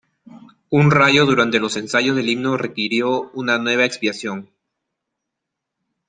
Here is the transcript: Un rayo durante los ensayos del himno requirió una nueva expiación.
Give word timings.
Un 0.71 0.89
rayo 0.89 1.27
durante 1.27 1.59
los 1.59 1.77
ensayos 1.77 2.15
del 2.15 2.27
himno 2.27 2.57
requirió 2.57 3.29
una 3.33 3.59
nueva 3.59 3.85
expiación. 3.85 4.49